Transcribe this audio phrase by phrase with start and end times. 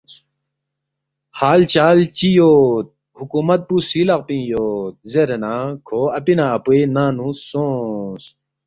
[1.39, 2.85] حال چال چِہ یود؟
[3.19, 5.53] حکومت پو سُوی لقپِنگ یود؟ زیرے نہ
[5.87, 8.23] کھو اپی نہ اپوے ننگ نُو سونگس